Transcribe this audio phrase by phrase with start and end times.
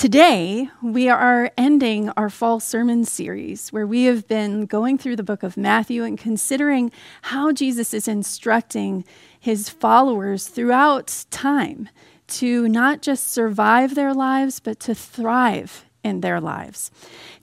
[0.00, 5.22] Today, we are ending our fall sermon series where we have been going through the
[5.22, 9.04] book of Matthew and considering how Jesus is instructing
[9.38, 11.90] his followers throughout time
[12.28, 16.90] to not just survive their lives, but to thrive in their lives.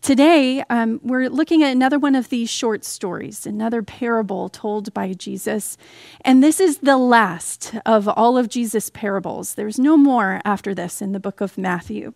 [0.01, 5.13] Today, um, we're looking at another one of these short stories, another parable told by
[5.13, 5.77] Jesus.
[6.21, 9.55] And this is the last of all of Jesus' parables.
[9.55, 12.13] There's no more after this in the book of Matthew.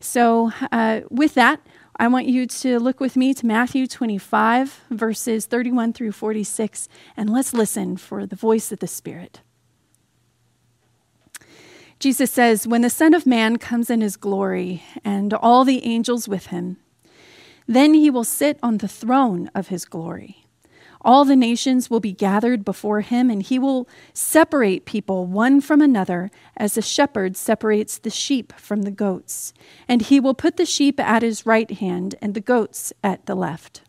[0.00, 1.60] So, uh, with that,
[1.96, 7.30] I want you to look with me to Matthew 25, verses 31 through 46, and
[7.30, 9.40] let's listen for the voice of the Spirit.
[12.02, 16.26] Jesus says, When the Son of Man comes in his glory and all the angels
[16.26, 16.78] with him,
[17.68, 20.44] then he will sit on the throne of his glory.
[21.02, 25.80] All the nations will be gathered before him, and he will separate people one from
[25.80, 29.54] another as a shepherd separates the sheep from the goats.
[29.86, 33.36] And he will put the sheep at his right hand and the goats at the
[33.36, 33.82] left.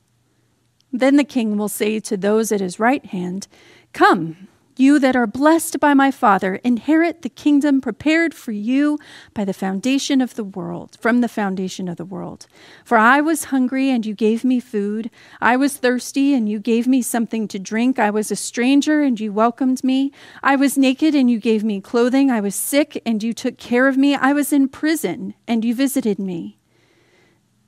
[0.91, 3.47] Then the king will say to those at his right hand,
[3.91, 8.97] Come, you that are blessed by my Father, inherit the kingdom prepared for you
[9.33, 12.47] by the foundation of the world, from the foundation of the world.
[12.83, 15.09] For I was hungry, and you gave me food.
[15.39, 17.99] I was thirsty, and you gave me something to drink.
[17.99, 20.11] I was a stranger, and you welcomed me.
[20.41, 22.31] I was naked, and you gave me clothing.
[22.31, 24.15] I was sick, and you took care of me.
[24.15, 26.57] I was in prison, and you visited me.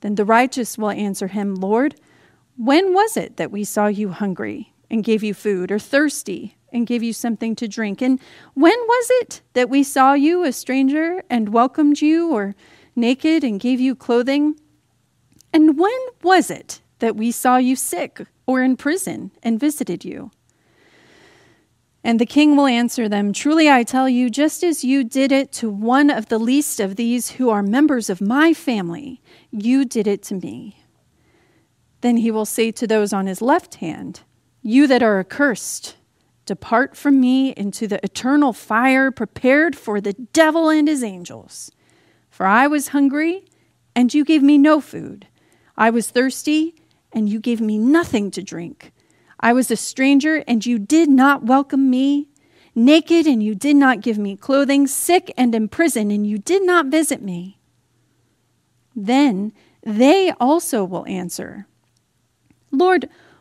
[0.00, 1.94] Then the righteous will answer him, Lord,
[2.56, 6.56] when was it that we saw you hungry and gave you food, or thirsty?
[6.76, 8.02] And give you something to drink.
[8.02, 8.20] And
[8.54, 12.54] when was it that we saw you a stranger and welcomed you, or
[12.94, 14.60] naked and gave you clothing?
[15.52, 20.30] And when was it that we saw you sick or in prison and visited you?
[22.04, 25.50] And the king will answer them Truly I tell you, just as you did it
[25.54, 30.06] to one of the least of these who are members of my family, you did
[30.06, 30.84] it to me.
[32.02, 34.20] Then he will say to those on his left hand,
[34.62, 35.96] You that are accursed,
[36.46, 41.72] Depart from me into the eternal fire prepared for the devil and his angels.
[42.30, 43.44] For I was hungry,
[43.94, 45.26] and you gave me no food.
[45.76, 46.76] I was thirsty,
[47.12, 48.92] and you gave me nothing to drink.
[49.40, 52.28] I was a stranger, and you did not welcome me.
[52.74, 54.86] Naked, and you did not give me clothing.
[54.86, 57.58] Sick and in prison, and you did not visit me.
[58.94, 59.52] Then
[59.82, 61.66] they also will answer
[62.70, 63.08] Lord,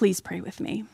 [0.00, 0.84] Please pray with me.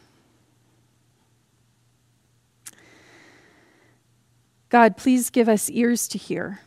[4.69, 6.63] God, please give us ears to hear,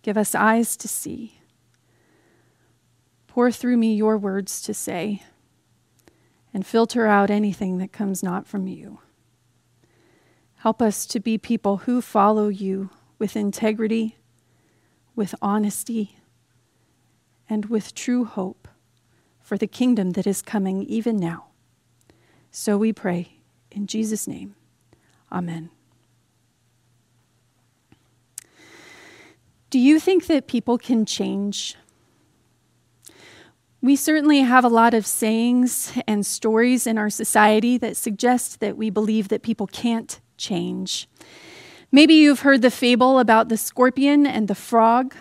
[0.00, 1.38] give us eyes to see.
[3.26, 5.24] Pour through me your words to say,
[6.54, 9.00] and filter out anything that comes not from you.
[10.60, 12.88] Help us to be people who follow you
[13.18, 14.16] with integrity,
[15.14, 16.16] with honesty,
[17.46, 18.65] and with true hope
[19.46, 21.46] for the kingdom that is coming even now.
[22.50, 23.38] So we pray
[23.70, 24.56] in Jesus' name.
[25.30, 25.70] Amen.
[29.70, 31.76] Do you think that people can change?
[33.80, 38.76] We certainly have a lot of sayings and stories in our society that suggest that
[38.76, 41.08] we believe that people can't change.
[41.92, 45.14] Maybe you've heard the fable about the scorpion and the frog.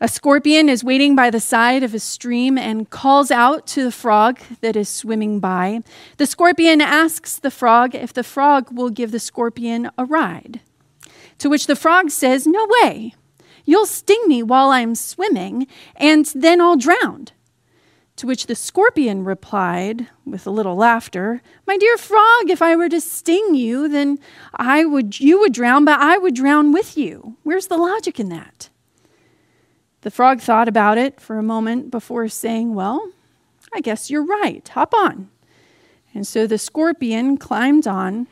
[0.00, 3.90] A scorpion is waiting by the side of a stream and calls out to the
[3.90, 5.80] frog that is swimming by.
[6.18, 10.60] The scorpion asks the frog if the frog will give the scorpion a ride.
[11.38, 13.14] To which the frog says, No way.
[13.64, 15.66] You'll sting me while I'm swimming,
[15.96, 17.26] and then I'll drown.
[18.18, 22.88] To which the scorpion replied with a little laughter, My dear frog, if I were
[22.88, 24.20] to sting you, then
[24.54, 27.36] I would you would drown, but I would drown with you.
[27.42, 28.70] Where's the logic in that?
[30.02, 33.12] The frog thought about it for a moment before saying, Well,
[33.74, 34.66] I guess you're right.
[34.68, 35.30] Hop on.
[36.14, 38.28] And so the scorpion climbed on,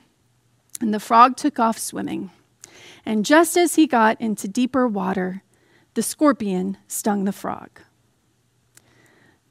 [0.81, 2.31] and the frog took off swimming.
[3.05, 5.43] And just as he got into deeper water,
[5.95, 7.81] the scorpion stung the frog.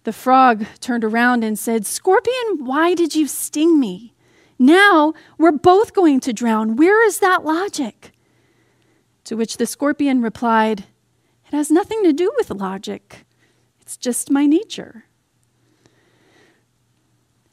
[0.03, 4.13] The frog turned around and said, Scorpion, why did you sting me?
[4.59, 6.75] Now we're both going to drown.
[6.75, 8.11] Where is that logic?
[9.25, 10.85] To which the scorpion replied,
[11.55, 13.25] it has nothing to do with logic,
[13.79, 15.05] it's just my nature.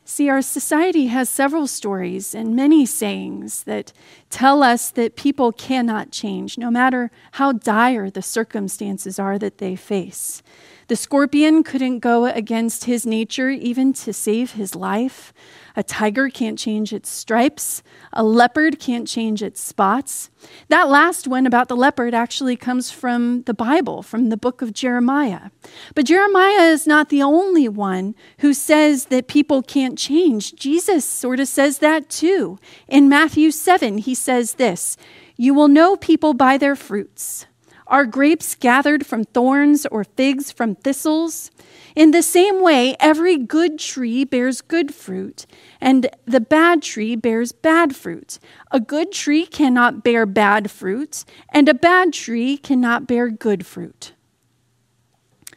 [0.05, 3.93] See, our society has several stories and many sayings that
[4.29, 9.77] tell us that people cannot change, no matter how dire the circumstances are that they
[9.77, 10.43] face.
[10.93, 15.33] The scorpion couldn't go against his nature even to save his life.
[15.75, 17.83] A tiger can't change its stripes.
[18.13, 20.29] A leopard can't change its spots.
[20.69, 24.75] That last one about the leopard actually comes from the Bible, from the book of
[24.75, 25.49] Jeremiah.
[25.95, 30.55] But Jeremiah is not the only one who says that people can't change.
[30.57, 32.59] Jesus sort of says that too.
[32.87, 34.99] In Matthew 7, he says this
[35.39, 37.47] You will know people by their fruits.
[37.93, 41.51] Are grapes gathered from thorns or figs from thistles?
[41.95, 45.45] In the same way, every good tree bears good fruit,
[45.79, 48.39] and the bad tree bears bad fruit.
[48.71, 54.15] A good tree cannot bear bad fruit, and a bad tree cannot bear good fruit.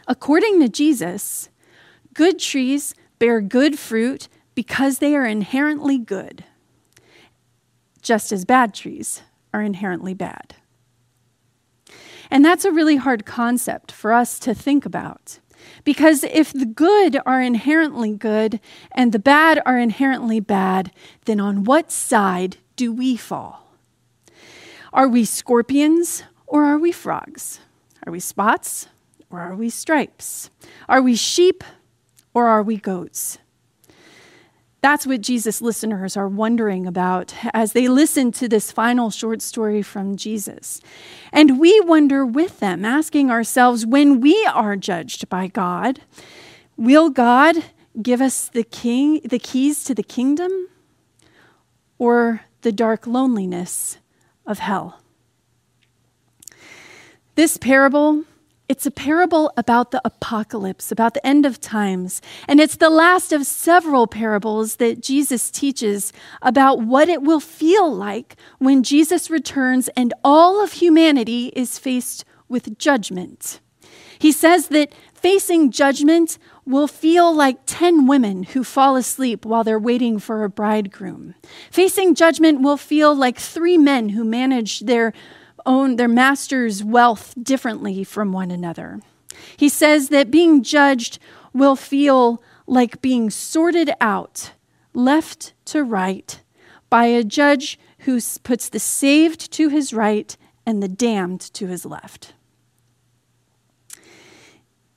[0.06, 1.48] According to Jesus,
[2.14, 6.44] good trees bear good fruit because they are inherently good,
[8.02, 9.22] just as bad trees
[9.54, 10.56] are inherently bad.
[12.30, 15.39] And that's a really hard concept for us to think about.
[15.83, 18.60] Because if the good are inherently good
[18.92, 20.92] and the bad are inherently bad,
[21.25, 23.72] then on what side do we fall?
[24.94, 27.60] Are we scorpions or are we frogs?
[28.06, 28.88] Are we spots
[29.30, 30.50] or are we stripes?
[30.88, 31.63] Are we sheep
[32.33, 33.38] or are we goats?
[34.86, 39.82] That's what Jesus' listeners are wondering about as they listen to this final short story
[39.82, 40.80] from Jesus.
[41.32, 46.02] And we wonder with them, asking ourselves when we are judged by God,
[46.78, 47.56] will God
[48.00, 50.52] give us the king the keys to the kingdom
[51.98, 53.98] or the dark loneliness
[54.46, 55.02] of hell?
[57.34, 58.24] This parable
[58.68, 62.22] it's a parable about the apocalypse, about the end of times.
[62.48, 67.94] And it's the last of several parables that Jesus teaches about what it will feel
[67.94, 73.60] like when Jesus returns and all of humanity is faced with judgment.
[74.18, 79.78] He says that facing judgment will feel like 10 women who fall asleep while they're
[79.78, 81.36] waiting for a bridegroom.
[81.70, 85.14] Facing judgment will feel like three men who manage their
[85.66, 89.00] own their master's wealth differently from one another.
[89.58, 91.20] He says that being judged
[91.54, 94.52] will feel like being sorted out,
[94.94, 96.42] left to right,
[96.90, 100.36] by a judge who puts the saved to his right
[100.66, 102.34] and the damned to his left.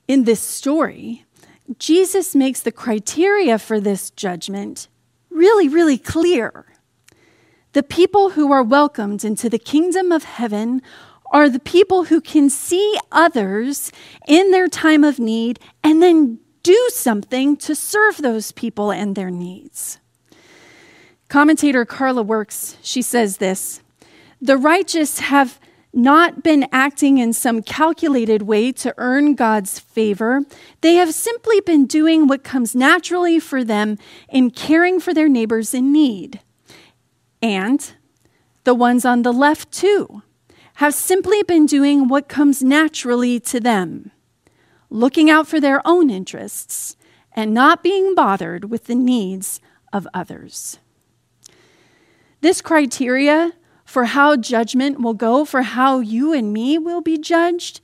[0.07, 1.25] In this story,
[1.77, 4.87] Jesus makes the criteria for this judgment
[5.29, 6.65] really, really clear.
[7.73, 10.81] The people who are welcomed into the kingdom of heaven
[11.31, 13.91] are the people who can see others
[14.27, 19.29] in their time of need and then do something to serve those people and their
[19.29, 19.99] needs.
[21.27, 23.81] Commentator Carla Works, she says this
[24.41, 25.59] The righteous have
[25.93, 30.41] not been acting in some calculated way to earn God's favor.
[30.81, 35.73] They have simply been doing what comes naturally for them in caring for their neighbors
[35.73, 36.41] in need.
[37.41, 37.93] And
[38.63, 40.21] the ones on the left, too,
[40.75, 44.11] have simply been doing what comes naturally to them,
[44.89, 46.95] looking out for their own interests
[47.33, 49.61] and not being bothered with the needs
[49.93, 50.79] of others.
[52.41, 53.53] This criteria
[53.85, 57.81] for how judgment will go, for how you and me will be judged,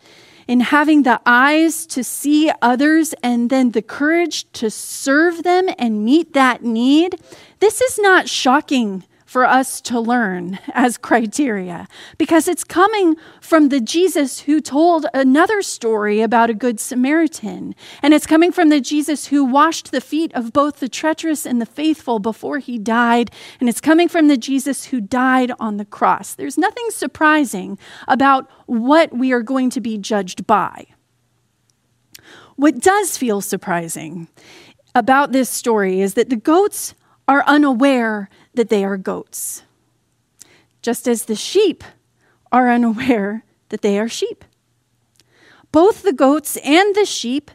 [0.47, 6.05] in having the eyes to see others and then the courage to serve them and
[6.05, 7.15] meet that need,
[7.59, 9.03] this is not shocking
[9.35, 15.61] for us to learn as criteria because it's coming from the Jesus who told another
[15.61, 17.75] story about a good Samaritan.
[18.01, 21.59] And it's coming from the Jesus who washed the feet of both the treacherous and
[21.59, 23.29] the faithful before he died.
[23.59, 26.33] And it's coming from the Jesus who died on the cross.
[26.33, 27.77] There's nothing surprising
[28.07, 30.85] about what we are going to be judged by.
[32.55, 34.29] What does feel surprising
[34.95, 36.95] about this story is that the goats
[37.27, 39.63] are unaware that they are goats,
[40.81, 41.83] just as the sheep
[42.51, 44.45] are unaware that they are sheep.
[45.71, 47.51] Both the goats and the sheep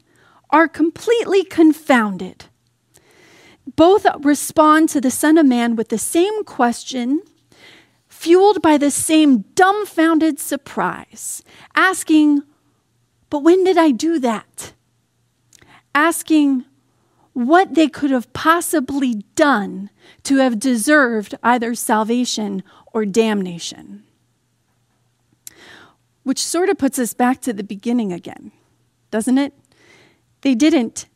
[0.50, 2.46] are completely confounded.
[3.76, 7.22] Both respond to the Son of Man with the same question,
[8.08, 11.42] fueled by the same dumbfounded surprise,
[11.74, 12.42] asking,
[13.30, 14.74] But when did I do that?
[15.94, 16.64] Asking,
[17.32, 19.90] what they could have possibly done
[20.24, 24.02] to have deserved either salvation or damnation.
[26.22, 28.52] which sort of puts us back to the beginning again,
[29.10, 29.54] doesn't it?
[30.42, 31.06] They didn't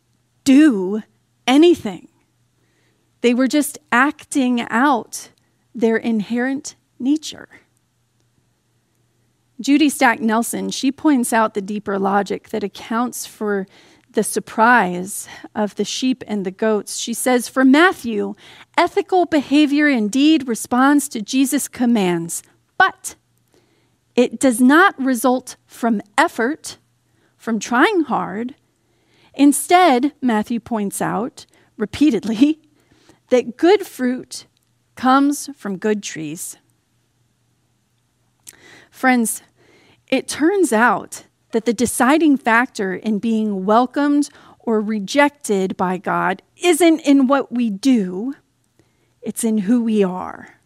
[0.45, 1.03] do
[1.47, 2.09] anything,
[3.21, 5.31] they were just acting out
[5.75, 7.49] their inherent nature.
[9.61, 13.67] Judy Stack Nelson, she points out the deeper logic that accounts for
[14.15, 16.97] the surprise of the sheep and the goats.
[16.97, 18.35] She says, For Matthew,
[18.77, 22.43] ethical behavior indeed responds to Jesus' commands,
[22.79, 23.17] but
[24.17, 26.79] it does not result from effort,
[27.37, 28.55] from trying hard.
[29.35, 32.61] Instead, Matthew points out repeatedly
[33.31, 34.47] that good fruit
[34.95, 36.57] comes from good trees.
[38.91, 39.43] Friends,
[40.09, 41.25] it turns out
[41.55, 47.71] that the deciding factor in being welcomed or rejected by God isn't in what we
[47.71, 48.35] do,
[49.23, 50.59] it's in who we are.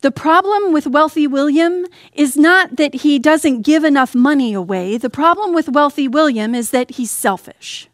[0.00, 4.98] The problem with wealthy William is not that he doesn't give enough money away.
[4.98, 7.88] The problem with wealthy William is that he's selfish.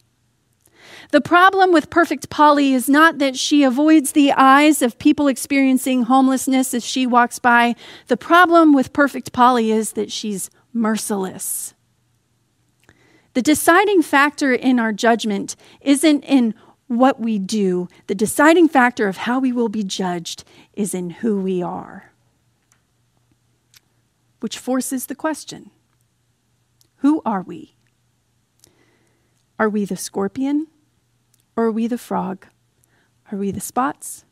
[1.11, 6.05] The problem with perfect Polly is not that she avoids the eyes of people experiencing
[6.05, 7.77] homelessness as she walks by.
[8.07, 11.75] The problem with perfect Polly is that she's merciless.
[13.35, 16.55] The deciding factor in our judgment isn't in
[16.87, 21.41] what we do, the deciding factor of how we will be judged is in who
[21.41, 22.13] we are.
[24.41, 25.71] Which forces the question
[26.97, 27.77] Who are we?
[29.59, 30.67] Are we the scorpion
[31.57, 32.47] or are we the frog?
[33.31, 34.25] Are we the spots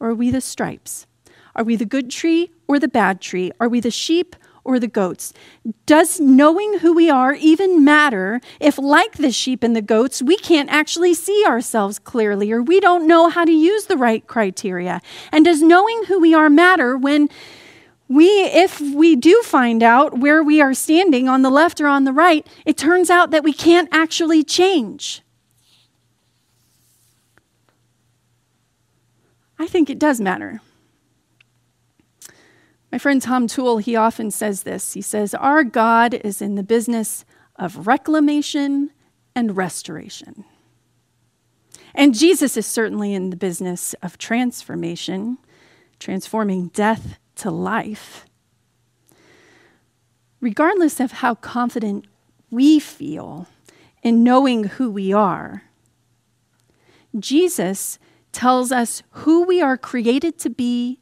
[0.00, 1.06] or are we the stripes?
[1.54, 3.52] Are we the good tree or the bad tree?
[3.60, 5.32] Are we the sheep or the goats?
[5.86, 10.36] Does knowing who we are even matter if, like the sheep and the goats, we
[10.36, 15.00] can't actually see ourselves clearly or we don't know how to use the right criteria?
[15.30, 17.28] And does knowing who we are matter when
[18.08, 22.04] we, if we do find out where we are standing on the left or on
[22.04, 25.22] the right, it turns out that we can't actually change?
[29.58, 30.60] I think it does matter.
[32.92, 34.92] My friend Tom Toole, he often says this.
[34.92, 37.24] He says, Our God is in the business
[37.56, 38.90] of reclamation
[39.34, 40.44] and restoration.
[41.94, 45.38] And Jesus is certainly in the business of transformation,
[45.98, 48.26] transforming death to life.
[50.42, 52.06] Regardless of how confident
[52.50, 53.46] we feel
[54.02, 55.62] in knowing who we are,
[57.18, 57.98] Jesus
[58.32, 60.98] tells us who we are created to be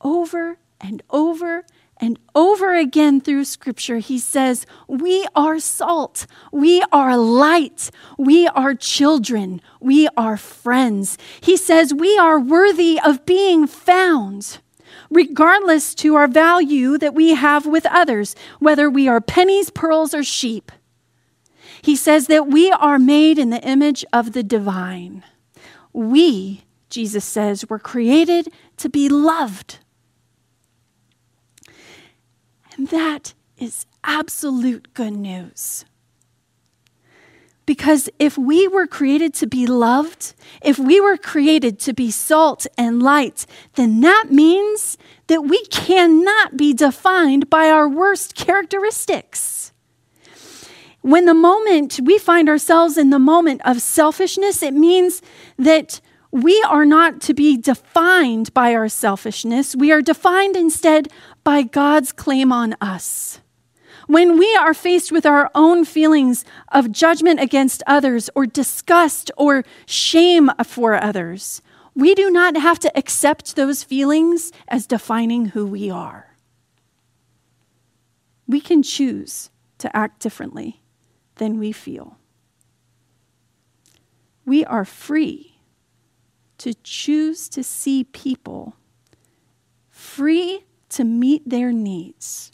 [0.00, 1.64] over and over
[1.98, 8.74] and over again through Scripture, he says, We are salt, we are light, we are
[8.74, 11.16] children, we are friends.
[11.40, 14.58] He says, We are worthy of being found.
[15.10, 20.24] Regardless to our value that we have with others, whether we are pennies, pearls, or
[20.24, 20.72] sheep.
[21.82, 25.22] He says that we are made in the image of the divine.
[25.92, 28.48] We, Jesus says, were created
[28.78, 29.78] to be loved.
[32.76, 35.84] And that is absolute good news.
[37.64, 42.66] Because if we were created to be loved, if we were created to be salt
[42.76, 44.98] and light, then that means
[45.28, 49.72] that we cannot be defined by our worst characteristics.
[51.02, 55.22] When the moment we find ourselves in the moment of selfishness, it means
[55.56, 56.00] that
[56.32, 59.76] we are not to be defined by our selfishness.
[59.76, 61.08] We are defined instead
[61.44, 63.40] by God's claim on us.
[64.06, 69.64] When we are faced with our own feelings of judgment against others, or disgust or
[69.86, 71.62] shame for others,
[71.94, 76.36] we do not have to accept those feelings as defining who we are.
[78.46, 80.82] We can choose to act differently
[81.36, 82.18] than we feel.
[84.44, 85.60] We are free
[86.58, 88.76] to choose to see people
[89.90, 92.52] free to meet their needs,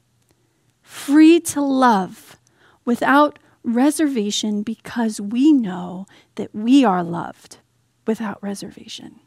[0.83, 2.37] free to love
[2.85, 7.59] without reservation because we know that we are loved
[8.07, 9.21] without reservation.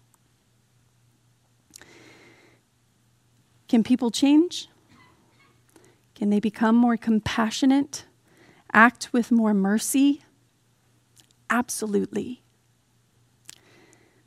[3.67, 4.67] Can people change?
[6.15, 8.05] Can they become more compassionate?
[8.73, 10.23] Act with more mercy?
[11.49, 12.43] Absolutely.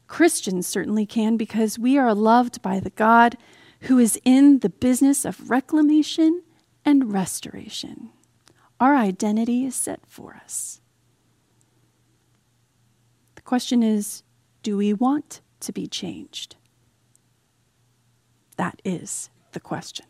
[0.07, 3.37] Christians certainly can because we are loved by the God
[3.85, 6.43] who is in the business of reclamation
[6.85, 8.11] and restoration.
[8.81, 10.81] Our identity is set for us.
[13.35, 14.23] The question is
[14.63, 16.57] do we want to be changed?
[18.57, 20.07] That is the question.